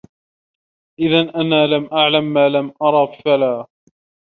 إذَا 0.99 1.21
أَنَا 1.35 1.67
لَمْ 1.67 1.89
أَعْلَمْ 1.93 2.33
مَا 2.33 2.49
لَمْ 2.49 2.73
أَرَ 2.81 3.21
فَلَا 3.25 3.67